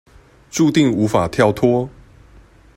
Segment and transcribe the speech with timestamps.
[0.49, 1.87] 註定無法跳脫